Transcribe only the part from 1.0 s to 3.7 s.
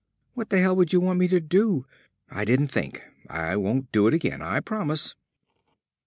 me to do? I didn't think! I